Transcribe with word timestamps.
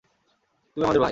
তুমি 0.77 0.83
আমাদের 0.83 0.87
ভাই। 0.87 0.99